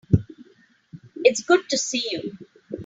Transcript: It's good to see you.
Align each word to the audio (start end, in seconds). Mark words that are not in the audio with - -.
It's 1.23 1.43
good 1.43 1.69
to 1.69 1.77
see 1.77 2.03
you. 2.09 2.35